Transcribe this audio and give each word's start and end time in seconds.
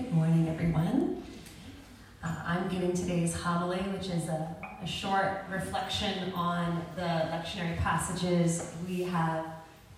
Good 0.00 0.14
morning, 0.14 0.48
everyone. 0.48 1.22
Uh, 2.24 2.34
I'm 2.46 2.68
giving 2.68 2.94
today's 2.94 3.34
homily, 3.34 3.80
which 3.92 4.08
is 4.08 4.28
a, 4.28 4.56
a 4.82 4.86
short 4.86 5.44
reflection 5.50 6.32
on 6.32 6.82
the 6.96 7.02
lectionary 7.02 7.76
passages 7.76 8.72
we 8.88 9.02
have 9.02 9.44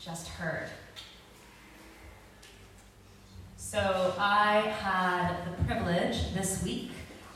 just 0.00 0.26
heard. 0.26 0.68
So, 3.56 4.12
I 4.18 4.74
had 4.80 5.36
the 5.46 5.64
privilege 5.64 6.34
this 6.34 6.64
week 6.64 6.90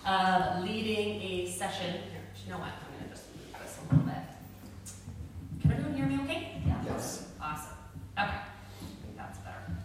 of 0.05 0.65
leading 0.65 1.23
a 1.23 1.47
session. 1.47 1.93
Here, 1.93 2.23
you 2.45 2.53
know 2.53 2.59
what? 2.59 2.71
I'm 2.71 2.99
going 2.99 3.05
to 3.05 3.15
just 3.15 3.27
move 3.37 3.63
this 3.63 3.79
a 3.79 3.95
little 3.95 4.09
bit. 4.09 4.25
Can 5.63 5.71
everyone 5.71 5.95
hear 5.97 6.07
me 6.07 6.19
okay? 6.25 6.63
Yeah. 6.67 6.83
Yes. 6.85 7.29
Awesome. 7.41 7.77
Okay. 8.19 8.27
I 8.29 9.05
think 9.05 9.17
that's 9.17 9.39
better. 9.39 9.77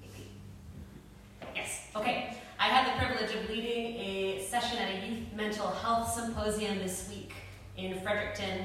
Maybe. 0.00 0.30
Yes. 1.54 1.88
Okay. 1.94 2.36
I 2.58 2.64
had 2.64 2.86
the 2.94 3.04
privilege 3.04 3.34
of 3.34 3.48
leading 3.48 3.96
a 3.96 4.44
session 4.46 4.78
at 4.78 5.02
a 5.02 5.06
youth 5.06 5.32
mental 5.34 5.68
health 6.00 6.14
symposium 6.14 6.78
this 6.78 7.10
week 7.10 7.34
in 7.76 8.00
Fredericton. 8.00 8.64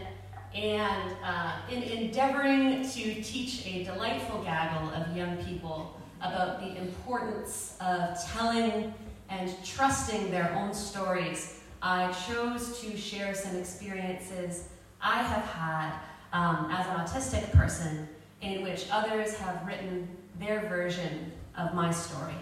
And 0.54 1.12
uh, 1.22 1.58
in 1.70 1.84
endeavoring 1.84 2.90
to 2.90 3.22
teach 3.22 3.68
a 3.68 3.84
delightful 3.84 4.42
gaggle 4.42 4.90
of 4.92 5.18
young 5.18 5.36
people 5.44 6.00
about 6.22 6.62
the 6.62 6.78
importance 6.78 7.76
of 7.82 8.18
telling 8.32 8.94
and 9.30 9.54
trusting 9.66 10.32
their 10.32 10.56
own 10.56 10.74
stories, 10.74 11.60
I 11.82 12.10
chose 12.26 12.80
to 12.80 12.96
share 12.96 13.36
some 13.36 13.58
experiences 13.58 14.70
I 15.02 15.22
have 15.22 15.44
had 15.44 15.92
um, 16.32 16.70
as 16.72 16.88
an 16.88 16.96
autistic 17.02 17.52
person 17.52 18.08
in 18.42 18.64
which 18.64 18.86
others 18.90 19.36
have 19.40 19.68
written 19.68 20.08
their 20.40 20.62
version 20.70 21.34
of 21.58 21.74
my 21.74 21.92
story. 21.92 22.36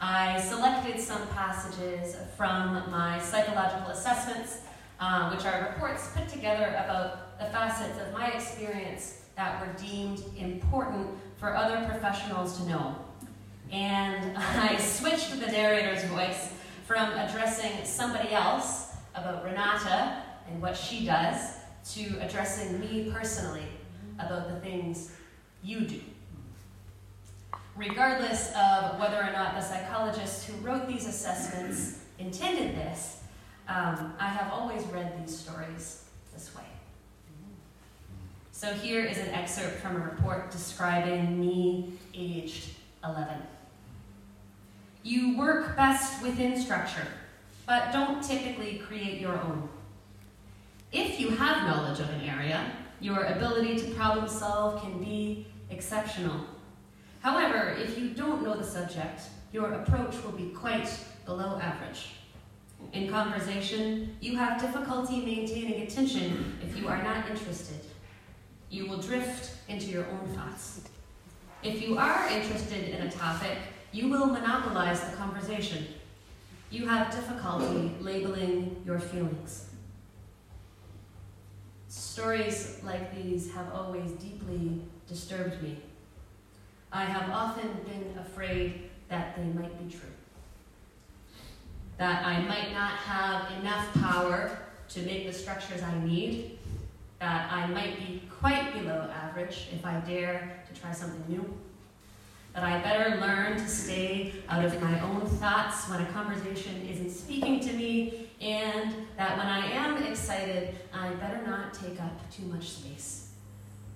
I 0.00 0.40
selected 0.40 1.00
some 1.00 1.26
passages 1.28 2.16
from 2.36 2.88
my 2.90 3.18
psychological 3.18 3.88
assessments, 3.88 4.60
uh, 5.00 5.30
which 5.30 5.44
are 5.44 5.70
reports 5.72 6.10
put 6.14 6.28
together 6.28 6.68
about 6.84 7.38
the 7.40 7.46
facets 7.46 7.98
of 8.00 8.12
my 8.12 8.28
experience 8.28 9.22
that 9.34 9.60
were 9.60 9.72
deemed 9.74 10.22
important 10.36 11.08
for 11.36 11.56
other 11.56 11.84
professionals 11.88 12.58
to 12.58 12.68
know. 12.68 12.96
And 13.72 14.36
I 14.38 14.76
switched 14.76 15.38
the 15.40 15.46
narrator's 15.46 16.04
voice 16.04 16.52
from 16.86 17.10
addressing 17.12 17.84
somebody 17.84 18.30
else 18.30 18.92
about 19.16 19.44
Renate 19.44 20.22
and 20.48 20.62
what 20.62 20.76
she 20.76 21.04
does 21.06 21.56
to 21.94 22.18
addressing 22.20 22.78
me 22.78 23.10
personally 23.12 23.66
about 24.18 24.48
the 24.48 24.60
things 24.60 25.12
you 25.62 25.80
do. 25.80 26.00
Regardless 27.78 28.48
of 28.56 28.98
whether 28.98 29.22
or 29.22 29.30
not 29.30 29.54
the 29.54 29.60
psychologists 29.60 30.44
who 30.44 30.52
wrote 30.66 30.88
these 30.88 31.06
assessments 31.06 32.00
intended 32.18 32.74
this, 32.74 33.22
um, 33.68 34.14
I 34.18 34.26
have 34.26 34.52
always 34.52 34.84
read 34.86 35.12
these 35.22 35.38
stories 35.38 36.04
this 36.34 36.52
way. 36.56 36.64
So 38.50 38.72
here 38.74 39.04
is 39.04 39.18
an 39.18 39.28
excerpt 39.28 39.78
from 39.78 39.94
a 39.94 40.00
report 40.00 40.50
describing 40.50 41.38
me 41.38 41.92
aged 42.12 42.70
11. 43.04 43.36
You 45.04 45.38
work 45.38 45.76
best 45.76 46.20
within 46.20 46.60
structure, 46.60 47.06
but 47.64 47.92
don't 47.92 48.20
typically 48.20 48.78
create 48.78 49.20
your 49.20 49.34
own. 49.34 49.68
If 50.90 51.20
you 51.20 51.30
have 51.30 51.68
knowledge 51.68 52.00
of 52.00 52.10
an 52.10 52.22
area, 52.22 52.72
your 53.00 53.22
ability 53.22 53.78
to 53.78 53.94
problem 53.94 54.26
solve 54.26 54.82
can 54.82 54.98
be 54.98 55.46
exceptional. 55.70 56.40
However, 57.20 57.76
if 57.78 57.98
you 57.98 58.10
don't 58.10 58.42
know 58.42 58.56
the 58.56 58.64
subject, 58.64 59.22
your 59.52 59.72
approach 59.72 60.14
will 60.24 60.32
be 60.32 60.50
quite 60.50 60.88
below 61.24 61.58
average. 61.60 62.10
In 62.92 63.10
conversation, 63.10 64.16
you 64.20 64.36
have 64.36 64.60
difficulty 64.60 65.24
maintaining 65.24 65.82
attention 65.82 66.58
if 66.64 66.76
you 66.76 66.88
are 66.88 67.02
not 67.02 67.28
interested. 67.28 67.80
You 68.70 68.86
will 68.86 68.98
drift 68.98 69.56
into 69.68 69.86
your 69.86 70.06
own 70.06 70.28
thoughts. 70.34 70.82
If 71.62 71.82
you 71.82 71.98
are 71.98 72.28
interested 72.28 72.88
in 72.88 73.06
a 73.06 73.10
topic, 73.10 73.58
you 73.92 74.08
will 74.08 74.26
monopolize 74.26 75.00
the 75.00 75.16
conversation. 75.16 75.86
You 76.70 76.86
have 76.86 77.10
difficulty 77.10 77.94
labeling 78.00 78.82
your 78.86 79.00
feelings. 79.00 79.70
Stories 81.88 82.80
like 82.84 83.14
these 83.16 83.52
have 83.54 83.72
always 83.72 84.12
deeply 84.12 84.82
disturbed 85.08 85.62
me. 85.62 85.78
I 86.92 87.04
have 87.04 87.30
often 87.30 87.68
been 87.86 88.18
afraid 88.18 88.90
that 89.08 89.36
they 89.36 89.44
might 89.44 89.78
be 89.78 89.94
true. 89.94 90.08
That 91.98 92.24
I 92.24 92.40
might 92.42 92.72
not 92.72 92.92
have 92.92 93.50
enough 93.60 93.92
power 93.94 94.58
to 94.90 95.02
make 95.02 95.26
the 95.26 95.32
structures 95.32 95.82
I 95.82 96.04
need. 96.04 96.58
That 97.20 97.52
I 97.52 97.66
might 97.66 97.98
be 97.98 98.22
quite 98.38 98.72
below 98.72 99.10
average 99.12 99.68
if 99.72 99.84
I 99.84 100.00
dare 100.00 100.62
to 100.72 100.80
try 100.80 100.92
something 100.92 101.24
new. 101.28 101.44
That 102.54 102.64
I 102.64 102.80
better 102.80 103.20
learn 103.20 103.58
to 103.58 103.68
stay 103.68 104.32
out 104.48 104.64
of 104.64 104.80
my 104.80 105.00
own 105.00 105.26
thoughts 105.26 105.88
when 105.88 106.00
a 106.00 106.06
conversation 106.06 106.88
isn't 106.88 107.10
speaking 107.10 107.60
to 107.60 107.72
me 107.72 108.28
and 108.40 108.94
that 109.16 109.36
when 109.36 109.46
I 109.46 109.70
am 109.72 110.02
excited, 110.02 110.76
I 110.92 111.10
better 111.14 111.44
not 111.44 111.74
take 111.74 112.00
up 112.00 112.30
too 112.30 112.44
much 112.44 112.70
space, 112.70 113.30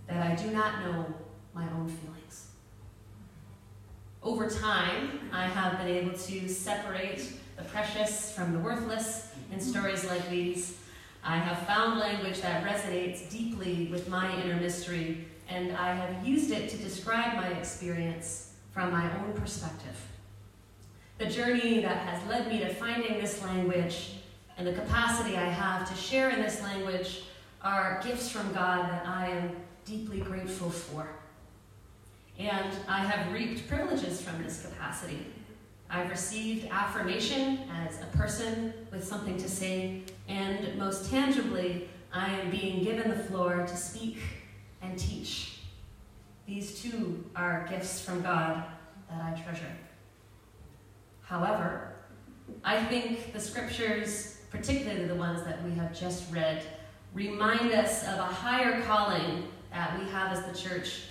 that 0.08 0.24
I 0.24 0.34
do 0.34 0.50
not 0.50 0.80
know 0.80 1.06
my 1.54 1.64
own 1.64 1.88
feelings. 1.88 2.51
Over 4.24 4.48
time, 4.48 5.28
I 5.32 5.46
have 5.46 5.78
been 5.78 5.88
able 5.88 6.16
to 6.16 6.48
separate 6.48 7.32
the 7.56 7.64
precious 7.64 8.30
from 8.30 8.52
the 8.52 8.60
worthless 8.60 9.32
in 9.50 9.58
stories 9.58 10.04
like 10.04 10.30
these. 10.30 10.78
I 11.24 11.38
have 11.38 11.66
found 11.66 11.98
language 11.98 12.40
that 12.40 12.64
resonates 12.64 13.28
deeply 13.28 13.88
with 13.90 14.08
my 14.08 14.32
inner 14.40 14.60
mystery, 14.60 15.26
and 15.48 15.76
I 15.76 15.94
have 15.94 16.24
used 16.24 16.52
it 16.52 16.68
to 16.70 16.76
describe 16.76 17.34
my 17.34 17.48
experience 17.48 18.52
from 18.72 18.92
my 18.92 19.10
own 19.18 19.32
perspective. 19.32 20.00
The 21.18 21.26
journey 21.26 21.80
that 21.80 22.06
has 22.06 22.24
led 22.28 22.46
me 22.46 22.60
to 22.60 22.72
finding 22.72 23.20
this 23.20 23.42
language 23.42 24.18
and 24.56 24.64
the 24.64 24.72
capacity 24.72 25.36
I 25.36 25.46
have 25.46 25.88
to 25.90 25.96
share 25.96 26.30
in 26.30 26.40
this 26.40 26.62
language 26.62 27.24
are 27.60 28.00
gifts 28.04 28.30
from 28.30 28.52
God 28.52 28.88
that 28.88 29.04
I 29.04 29.30
am 29.30 29.56
deeply 29.84 30.20
grateful 30.20 30.70
for. 30.70 31.08
And 32.42 32.72
I 32.88 32.98
have 33.04 33.32
reaped 33.32 33.68
privileges 33.68 34.20
from 34.20 34.42
this 34.42 34.66
capacity. 34.66 35.26
I've 35.88 36.10
received 36.10 36.66
affirmation 36.70 37.60
as 37.86 38.00
a 38.02 38.16
person 38.16 38.74
with 38.90 39.04
something 39.06 39.36
to 39.36 39.48
say, 39.48 40.02
and 40.28 40.76
most 40.76 41.08
tangibly, 41.08 41.88
I 42.12 42.32
am 42.32 42.50
being 42.50 42.82
given 42.82 43.10
the 43.10 43.16
floor 43.16 43.64
to 43.66 43.76
speak 43.76 44.18
and 44.80 44.98
teach. 44.98 45.60
These 46.46 46.82
too 46.82 47.24
are 47.36 47.66
gifts 47.70 48.04
from 48.04 48.22
God 48.22 48.64
that 49.08 49.22
I 49.22 49.40
treasure. 49.40 49.72
However, 51.20 51.92
I 52.64 52.82
think 52.84 53.32
the 53.32 53.40
scriptures 53.40 54.32
particularly 54.52 55.06
the 55.06 55.14
ones 55.14 55.42
that 55.44 55.64
we 55.64 55.70
have 55.72 55.98
just 55.98 56.30
read, 56.30 56.62
remind 57.14 57.72
us 57.72 58.02
of 58.02 58.18
a 58.18 58.24
higher 58.24 58.82
calling 58.82 59.44
that 59.72 59.98
we 59.98 60.04
have 60.10 60.30
as 60.30 60.44
the 60.44 60.68
church 60.68 61.04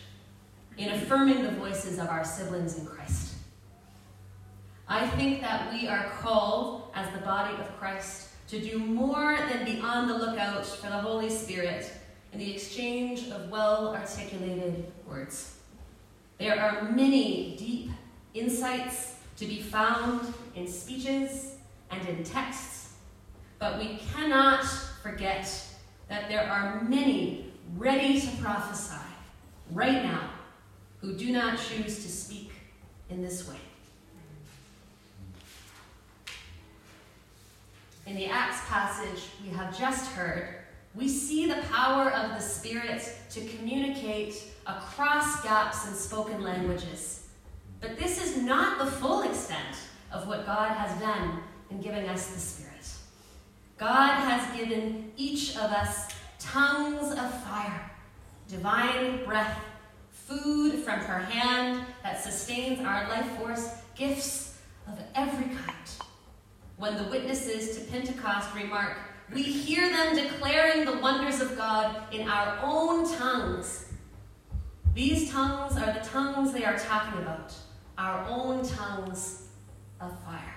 in 0.77 0.89
affirming 0.89 1.43
the 1.43 1.51
voices 1.51 1.99
of 1.99 2.07
our 2.07 2.23
siblings 2.23 2.77
in 2.77 2.85
Christ. 2.85 3.35
I 4.87 5.07
think 5.07 5.41
that 5.41 5.71
we 5.71 5.87
are 5.87 6.11
called, 6.19 6.91
as 6.93 7.11
the 7.13 7.19
body 7.19 7.55
of 7.55 7.77
Christ, 7.79 8.29
to 8.49 8.59
do 8.59 8.79
more 8.79 9.37
than 9.49 9.63
be 9.63 9.79
on 9.79 10.07
the 10.07 10.17
lookout 10.17 10.65
for 10.65 10.87
the 10.87 10.97
Holy 10.97 11.29
Spirit 11.29 11.91
in 12.33 12.39
the 12.39 12.51
exchange 12.53 13.29
of 13.29 13.49
well 13.49 13.95
articulated 13.95 14.91
words. 15.07 15.59
There 16.39 16.59
are 16.59 16.91
many 16.91 17.55
deep 17.57 17.91
insights 18.34 19.16
to 19.37 19.46
be 19.46 19.61
found 19.61 20.34
in 20.55 20.67
speeches 20.67 21.55
and 21.90 22.07
in 22.07 22.23
texts 22.23 22.81
but 23.61 23.78
we 23.78 23.99
cannot 24.11 24.66
forget 25.03 25.47
that 26.09 26.28
there 26.28 26.49
are 26.49 26.81
many 26.81 27.53
ready 27.78 28.19
to 28.19 28.28
prophesy 28.37 29.05
right 29.72 30.03
now 30.03 30.31
who 31.01 31.13
do 31.13 31.31
not 31.31 31.57
choose 31.57 31.95
to 32.03 32.09
speak 32.09 32.51
in 33.09 33.21
this 33.21 33.49
way. 33.49 33.57
In 38.05 38.15
the 38.15 38.27
Acts 38.27 38.61
passage 38.67 39.23
we 39.43 39.49
have 39.55 39.77
just 39.77 40.11
heard, 40.11 40.55
we 40.93 41.07
see 41.07 41.47
the 41.47 41.61
power 41.71 42.11
of 42.11 42.31
the 42.31 42.39
Spirit 42.39 43.01
to 43.31 43.41
communicate 43.41 44.43
across 44.67 45.41
gaps 45.43 45.87
in 45.87 45.93
spoken 45.93 46.43
languages. 46.43 47.27
But 47.79 47.97
this 47.97 48.23
is 48.23 48.37
not 48.37 48.77
the 48.77 48.91
full 48.91 49.23
extent 49.23 49.77
of 50.11 50.27
what 50.27 50.45
God 50.45 50.71
has 50.71 50.99
done 50.99 51.41
in 51.71 51.81
giving 51.81 52.07
us 52.09 52.27
the 52.27 52.39
Spirit. 52.39 52.71
God 53.77 54.13
has 54.19 54.55
given 54.55 55.11
each 55.17 55.55
of 55.55 55.71
us 55.71 56.09
tongues 56.37 57.11
of 57.13 57.43
fire, 57.43 57.91
divine 58.47 59.23
breath, 59.23 59.57
food 60.31 60.79
from 60.79 60.99
her 60.99 61.19
hand 61.19 61.85
that 62.03 62.23
sustains 62.23 62.79
our 62.79 63.07
life 63.09 63.25
force, 63.37 63.69
gifts 63.95 64.57
of 64.87 64.99
every 65.16 65.45
kind. 65.45 65.78
When 66.78 66.97
the 66.97 67.09
witnesses 67.09 67.78
to 67.78 67.91
Pentecost 67.91 68.53
remark, 68.55 68.97
we 69.33 69.43
hear 69.43 69.89
them 69.89 70.16
declaring 70.16 70.85
the 70.85 70.97
wonders 70.97 71.41
of 71.41 71.55
God 71.55 71.95
in 72.11 72.28
our 72.28 72.59
own 72.63 73.09
tongues. 73.16 73.85
These 74.93 75.31
tongues 75.31 75.78
are 75.78 75.93
the 75.93 76.01
tongues 76.01 76.51
they 76.51 76.66
are 76.66 76.77
talking 76.77 77.22
about, 77.22 77.53
our 77.97 78.25
own 78.27 78.66
tongues 78.66 79.47
of 79.99 80.11
fire. 80.25 80.55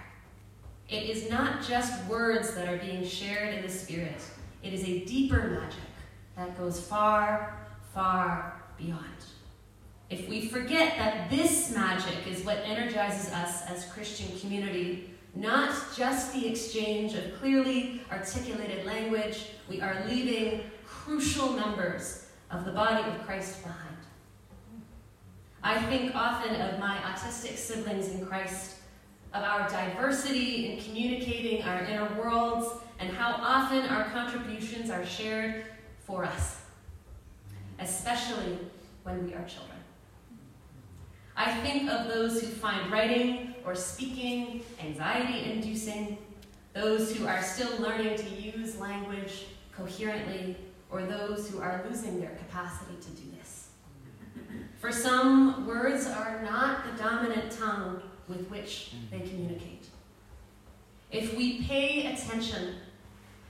It 0.89 1.05
is 1.05 1.31
not 1.31 1.63
just 1.63 2.05
words 2.07 2.55
that 2.55 2.69
are 2.69 2.79
being 2.79 3.05
shared 3.07 3.55
in 3.55 3.63
the 3.63 3.69
Spirit, 3.69 4.21
it 4.63 4.73
is 4.73 4.83
a 4.85 5.05
deeper 5.05 5.61
magic 5.61 5.79
that 6.37 6.57
goes 6.59 6.81
far, 6.81 7.59
far 7.93 8.63
beyond. 8.79 9.05
If 10.11 10.29
we 10.29 10.49
forget 10.49 10.97
that 10.99 11.31
this 11.31 11.75
magic 11.75 12.27
is 12.31 12.45
what 12.45 12.59
energizes 12.59 13.33
us 13.33 13.63
as 13.67 13.87
Christian 13.87 14.39
community, 14.39 15.11
not 15.35 15.75
just 15.97 16.33
the 16.33 16.47
exchange 16.47 17.15
of 17.15 17.35
clearly 17.41 18.03
articulated 18.11 18.85
language, 18.85 19.47
we 19.69 19.81
are 19.81 20.05
leaving 20.07 20.61
crucial 20.87 21.53
members 21.55 22.27
of 22.51 22.65
the 22.65 22.73
body 22.73 23.03
of 23.09 23.27
Christ 23.27 23.63
behind. 23.63 23.97
I 25.63 25.81
think 25.87 26.15
often 26.15 26.55
of 26.61 26.79
my 26.79 26.97
autistic 26.99 27.57
siblings 27.57 28.09
in 28.11 28.27
Christ, 28.27 28.77
of 29.33 29.43
our 29.43 29.69
diversity 29.69 30.73
in 30.73 30.85
communicating 30.85 31.63
our 31.63 31.83
inner 31.85 32.15
worlds, 32.17 32.69
and 33.01 33.11
how 33.11 33.33
often 33.41 33.81
our 33.87 34.05
contributions 34.11 34.91
are 34.91 35.05
shared 35.05 35.65
for 36.01 36.25
us, 36.25 36.61
especially 37.81 38.59
when 39.03 39.27
we 39.27 39.35
are 39.35 39.45
children. 39.45 39.74
I 41.37 41.53
think 41.61 41.91
of 41.91 42.07
those 42.07 42.41
who 42.41 42.47
find 42.47 42.91
writing 42.93 43.55
or 43.65 43.75
speaking 43.75 44.63
anxiety 44.81 45.51
inducing, 45.51 46.19
those 46.75 47.15
who 47.15 47.27
are 47.27 47.43
still 47.43 47.81
learning 47.81 48.17
to 48.17 48.29
use 48.29 48.79
language 48.79 49.47
coherently, 49.77 50.57
or 50.91 51.03
those 51.03 51.49
who 51.49 51.61
are 51.61 51.85
losing 51.89 52.21
their 52.21 52.37
capacity 52.37 52.95
to 53.01 53.11
do 53.11 53.31
this. 53.37 53.69
For 54.81 54.93
some, 54.93 55.67
words 55.67 56.07
are 56.07 56.41
not 56.43 56.85
the 56.85 57.03
dominant 57.03 57.51
tongue 57.51 58.01
with 58.29 58.49
which 58.49 58.93
they 59.11 59.21
communicate. 59.21 59.89
If 61.11 61.37
we 61.37 61.63
pay 61.63 62.13
attention, 62.13 62.77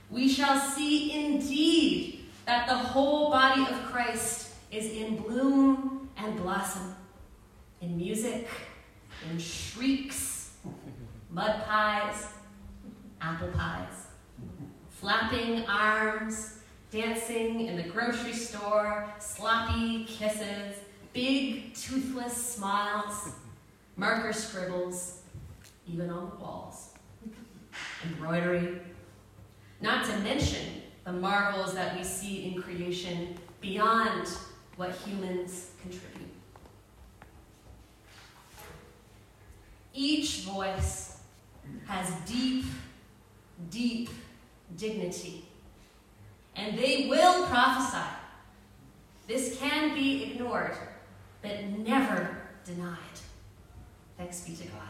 we 0.09 0.27
shall 0.27 0.59
see 0.59 1.11
indeed 1.11 2.25
that 2.45 2.67
the 2.67 2.75
whole 2.75 3.29
body 3.29 3.61
of 3.61 3.83
Christ 3.85 4.53
is 4.71 4.91
in 4.91 5.17
bloom 5.17 6.09
and 6.17 6.37
blossom 6.37 6.95
in 7.85 7.97
music, 7.97 8.47
in 9.29 9.37
shrieks, 9.37 10.53
mud 11.29 11.63
pies, 11.65 12.27
apple 13.21 13.49
pies, 13.49 14.07
flapping 14.89 15.63
arms, 15.67 16.59
dancing 16.89 17.67
in 17.67 17.75
the 17.75 17.83
grocery 17.83 18.33
store, 18.33 19.07
sloppy 19.19 20.05
kisses, 20.05 20.77
big 21.13 21.73
toothless 21.75 22.35
smiles, 22.35 23.29
marker 23.97 24.33
scribbles, 24.33 25.21
even 25.87 26.09
on 26.09 26.31
the 26.31 26.43
walls, 26.43 26.93
embroidery, 28.03 28.79
not 29.81 30.05
to 30.05 30.17
mention 30.19 30.81
the 31.05 31.13
marvels 31.13 31.75
that 31.75 31.95
we 31.95 32.03
see 32.03 32.45
in 32.47 32.61
creation 32.61 33.37
beyond 33.61 34.27
what 34.75 34.91
humans 35.05 35.69
contribute. 35.83 36.34
Each 39.95 40.41
voice 40.41 41.19
has 41.87 42.11
deep, 42.25 42.65
deep 43.69 44.09
dignity. 44.77 45.45
And 46.55 46.77
they 46.77 47.07
will 47.07 47.45
prophesy. 47.47 48.05
This 49.27 49.57
can 49.57 49.95
be 49.95 50.23
ignored, 50.23 50.75
but 51.41 51.63
never 51.63 52.37
denied. 52.65 52.97
Thanks 54.17 54.41
be 54.41 54.55
to 54.55 54.63
God. 54.63 54.81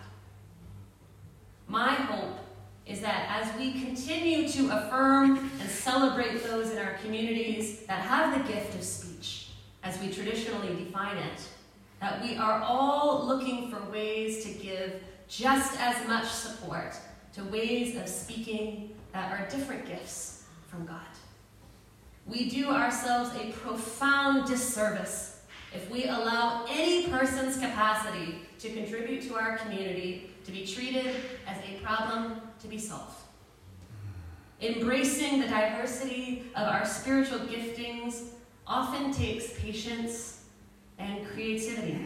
My 1.68 1.94
hope 1.94 2.38
is 2.86 3.02
that 3.02 3.28
as 3.30 3.58
we 3.58 3.72
continue 3.74 4.48
to 4.50 4.70
affirm 4.70 5.52
and 5.60 5.70
celebrate 5.70 6.44
those 6.44 6.72
in 6.72 6.78
our 6.78 6.94
communities 6.96 7.82
that 7.88 8.02
have 8.02 8.38
the 8.38 8.54
gift 8.54 8.76
of 8.76 8.84
speech, 8.84 9.50
as 9.84 10.00
we 10.00 10.12
traditionally 10.12 10.76
define 10.76 11.18
it, 11.18 11.42
that 12.02 12.22
we 12.22 12.36
are 12.38 12.62
all 12.62 13.26
looking 13.26 13.70
for 13.70 13.80
ways 13.92 14.44
to 14.46 14.52
give 14.52 15.02
just 15.28 15.80
as 15.80 16.08
much 16.08 16.28
support 16.28 16.94
to 17.34 17.44
ways 17.46 17.98
of 17.98 18.08
speaking 18.08 18.96
that 19.14 19.32
are 19.32 19.48
different 19.50 19.86
gifts 19.86 20.44
from 20.68 20.86
God. 20.86 21.00
We 22.26 22.50
do 22.50 22.70
ourselves 22.70 23.32
a 23.36 23.52
profound 23.52 24.48
disservice 24.48 25.42
if 25.74 25.90
we 25.92 26.06
allow 26.06 26.66
any 26.70 27.08
person's 27.08 27.58
capacity 27.58 28.40
to 28.60 28.70
contribute 28.70 29.22
to 29.24 29.36
our 29.36 29.58
community 29.58 30.32
to 30.46 30.52
be 30.52 30.66
treated 30.66 31.16
as 31.48 31.58
a 31.58 31.80
problem 31.84 32.42
to 32.62 32.68
be 32.68 32.78
solved. 32.78 33.18
Embracing 34.62 35.42
the 35.42 35.48
diversity 35.48 36.46
of 36.56 36.68
our 36.68 36.86
spiritual 36.86 37.40
giftings 37.40 38.30
often 38.66 39.12
takes 39.12 39.60
patience 39.60 40.35
and 41.00 41.28
creativity. 41.28 41.98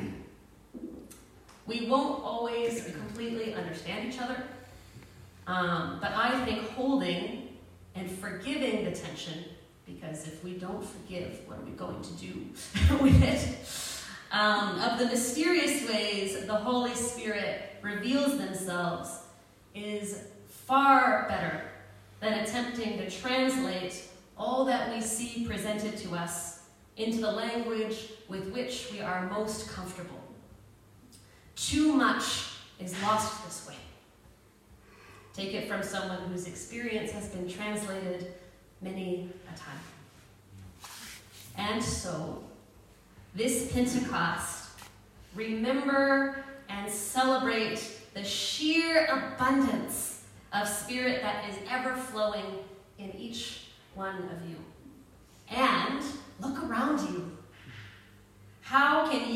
We 1.66 1.88
won't 1.88 2.24
always 2.24 2.84
completely 2.86 3.54
understand 3.54 4.12
each 4.12 4.20
other, 4.20 4.44
um, 5.46 6.00
but 6.02 6.12
I 6.14 6.44
think 6.46 6.68
holding 6.72 7.50
and 7.96 8.10
forgiving 8.10 8.86
the 8.86 8.92
tension, 8.92 9.44
because 9.86 10.28
if 10.28 10.44
we 10.44 10.54
don't 10.54 10.84
forgive, 10.84 11.42
what 11.46 11.60
are 11.60 11.64
we 11.64 11.72
going 11.72 12.02
to 12.02 12.14
do 12.14 12.46
with 13.02 13.22
it? 13.22 13.58
Um, 14.32 14.80
of 14.80 15.00
the 15.00 15.06
mysterious 15.06 15.90
ways 15.90 16.46
the 16.46 16.56
Holy 16.56 16.94
Spirit 16.94 17.78
reveals 17.82 18.38
themselves 18.38 19.10
is 19.74 20.24
far 20.48 21.28
better 21.28 21.64
than 22.20 22.34
attempting 22.34 22.98
to 22.98 23.10
translate 23.10 24.04
all 24.38 24.66
that 24.66 24.94
we 24.94 25.02
see 25.02 25.46
presented 25.46 25.98
to 25.98 26.16
us 26.16 26.59
into 27.00 27.22
the 27.22 27.32
language 27.32 28.10
with 28.28 28.52
which 28.52 28.90
we 28.92 29.00
are 29.00 29.28
most 29.30 29.70
comfortable. 29.70 30.22
Too 31.56 31.94
much 31.94 32.50
is 32.80 33.02
lost 33.02 33.46
this 33.46 33.68
way. 33.68 33.76
Take 35.34 35.54
it 35.54 35.68
from 35.68 35.82
someone 35.82 36.20
whose 36.30 36.48
experience 36.48 37.12
has 37.12 37.30
been 37.30 37.50
translated 37.50 38.34
many 38.82 39.30
a 39.52 39.58
time. 39.58 39.80
And 41.58 41.82
so, 41.82 42.44
this 43.34 43.72
Pentecost, 43.72 44.70
remember 45.36 46.44
and 46.68 46.92
celebrate 46.92 47.82
the 48.14 48.24
sheer 48.24 49.06
abundance 49.06 50.24
of 50.52 50.68
spirit 50.68 51.22
that 51.22 51.50
is 51.50 51.56
ever 51.70 51.96
flowing 51.96 52.46
in 52.98 53.16
each 53.16 53.68
one 53.96 54.16
of 54.16 54.50
you. 54.50 54.58
And 55.50 56.04
look 56.42 56.64
around 56.64 57.00
you. 57.10 57.38
How 58.62 59.10
can 59.10 59.34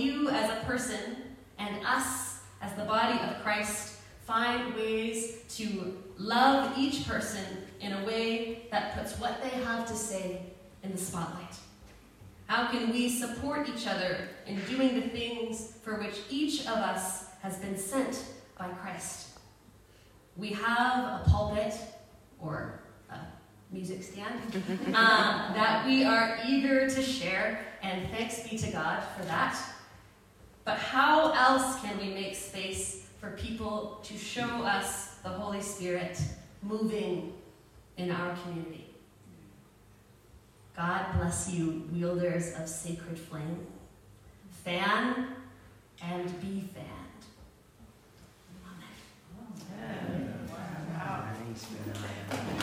person, 0.65 1.17
and 1.57 1.85
us, 1.85 2.39
as 2.61 2.73
the 2.73 2.83
body 2.83 3.19
of 3.19 3.41
Christ, 3.43 3.97
find 4.25 4.73
ways 4.75 5.43
to 5.57 5.97
love 6.17 6.77
each 6.77 7.07
person 7.07 7.43
in 7.81 7.93
a 7.93 8.05
way 8.05 8.67
that 8.71 8.97
puts 8.97 9.19
what 9.19 9.41
they 9.43 9.49
have 9.49 9.85
to 9.87 9.95
say 9.95 10.41
in 10.83 10.91
the 10.91 10.97
spotlight? 10.97 11.55
How 12.47 12.67
can 12.67 12.91
we 12.91 13.09
support 13.09 13.67
each 13.69 13.87
other 13.87 14.29
in 14.45 14.59
doing 14.65 14.95
the 14.95 15.07
things 15.09 15.73
for 15.81 15.95
which 15.99 16.19
each 16.29 16.61
of 16.61 16.77
us 16.77 17.25
has 17.41 17.57
been 17.57 17.77
sent 17.77 18.23
by 18.57 18.67
Christ? 18.67 19.39
We 20.37 20.49
have 20.49 21.21
a 21.21 21.23
pulpit 21.29 21.73
or 22.39 22.79
a 23.09 23.17
music 23.71 24.03
stand 24.03 24.39
um, 24.87 25.53
that 25.53 25.83
we 25.85 26.03
are 26.03 26.39
eager 26.45 26.89
to 26.89 27.01
share, 27.01 27.65
and 27.81 28.09
thanks 28.11 28.47
be 28.47 28.57
to 28.57 28.71
God 28.71 29.03
for 29.17 29.25
that. 29.25 29.57
But 30.65 30.77
how 30.77 31.33
else 31.33 31.81
can 31.81 31.97
we 31.97 32.13
make 32.13 32.35
space 32.35 33.05
for 33.19 33.31
people 33.31 33.99
to 34.03 34.17
show 34.17 34.47
us 34.63 35.15
the 35.23 35.29
Holy 35.29 35.61
Spirit 35.61 36.19
moving 36.61 37.33
in 37.97 38.11
our 38.11 38.35
community? 38.37 38.85
God 40.75 41.05
bless 41.17 41.49
you, 41.51 41.83
wielders 41.91 42.53
of 42.55 42.67
sacred 42.67 43.19
flame. 43.19 43.67
Fan 44.63 45.35
and 46.01 46.41
be 46.41 46.63
fanned. 46.73 46.87
Amen. 52.25 52.62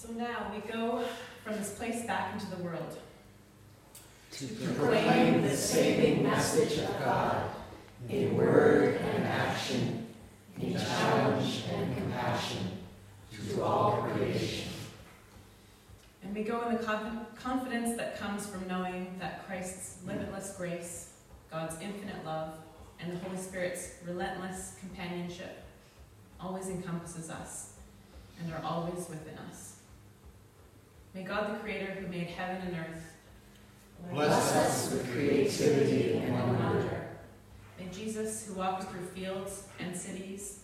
So 0.00 0.12
now 0.12 0.52
we 0.54 0.60
go 0.70 1.02
from 1.42 1.56
this 1.56 1.74
place 1.74 2.04
back 2.04 2.32
into 2.32 2.46
the 2.54 2.62
world. 2.62 2.98
to 4.30 4.46
proclaim 4.46 5.42
the 5.42 5.56
saving 5.56 6.22
message 6.22 6.78
of 6.78 7.00
God 7.00 7.50
in 8.08 8.36
word 8.36 8.94
and 8.94 9.24
action, 9.24 10.06
in 10.60 10.78
challenge 10.78 11.64
and 11.72 11.96
compassion 11.96 12.78
to 13.32 13.60
all 13.64 14.02
creation. 14.02 14.68
And 16.22 16.32
we 16.32 16.44
go 16.44 16.68
in 16.68 16.76
the 16.76 17.24
confidence 17.34 17.96
that 17.96 18.20
comes 18.20 18.46
from 18.46 18.68
knowing 18.68 19.16
that 19.18 19.48
Christ's 19.48 19.96
limitless 20.06 20.54
grace, 20.56 21.14
God's 21.50 21.74
infinite 21.82 22.24
love, 22.24 22.54
and 23.00 23.12
the 23.12 23.18
Holy 23.18 23.36
Spirit's 23.36 23.94
relentless 24.06 24.76
companionship 24.78 25.64
always 26.40 26.68
encompasses 26.68 27.30
us 27.30 27.72
and 28.40 28.52
are 28.52 28.62
always 28.62 29.08
within 29.08 29.36
us. 29.50 29.77
May 31.18 31.24
God, 31.24 31.52
the 31.52 31.58
Creator 31.58 31.94
who 32.00 32.06
made 32.06 32.28
heaven 32.28 32.68
and 32.68 32.76
earth, 32.76 33.02
Bless 34.12 34.54
us 34.54 34.92
with 34.92 35.12
creativity 35.12 36.12
and 36.18 36.32
wonder. 36.32 37.08
May 37.76 37.88
Jesus, 37.92 38.46
who 38.46 38.54
walked 38.54 38.84
through 38.84 39.04
fields 39.06 39.64
and 39.80 39.96
cities, 39.96 40.60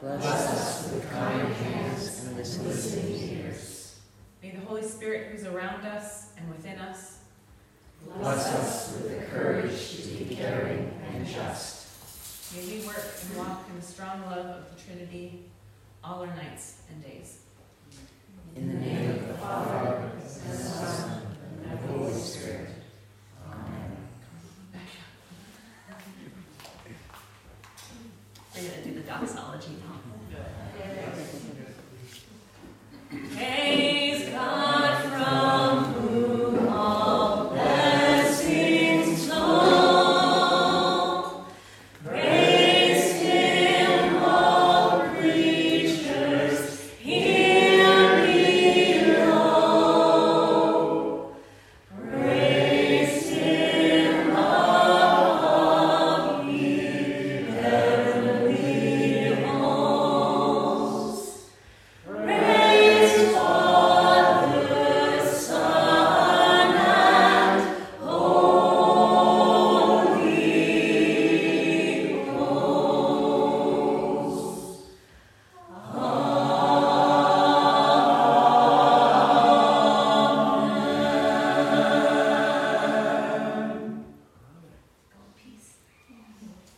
bless 0.00 0.20
Bless 0.20 0.48
us 0.48 0.84
us 0.86 0.92
with 0.92 1.10
kind 1.12 1.46
hands 1.46 2.18
and 2.18 2.28
and 2.30 2.38
listening 2.38 2.66
listening 2.66 3.38
ears. 3.38 4.00
may 4.42 4.50
the 4.50 4.66
Holy 4.66 4.82
Spirit 4.82 5.28
who's 5.30 5.44
around 5.44 5.86
us 5.86 6.32
and 6.38 6.48
within 6.50 6.76
us, 6.80 7.18
Bless 8.18 8.46
us 8.48 8.92
with 8.94 9.16
the 9.16 9.26
courage 9.26 10.02
to 10.02 10.24
be 10.24 10.34
caring 10.34 10.92
and 11.14 11.24
just. 11.24 11.86
may 12.56 12.80
we 12.80 12.84
work 12.84 13.14
and 13.28 13.38
walk 13.38 13.64
in 13.70 13.76
the 13.76 13.86
strong 13.86 14.22
love 14.22 14.44
of 14.44 14.76
the 14.76 14.82
Trinity 14.82 15.44
all 16.02 16.22
our 16.22 16.34
nights 16.34 16.78
and 16.90 17.00
days. 17.04 17.23